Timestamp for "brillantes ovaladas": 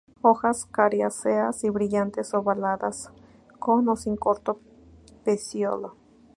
1.69-3.11